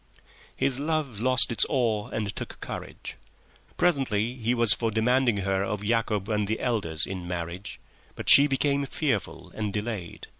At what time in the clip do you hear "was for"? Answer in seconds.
4.55-4.89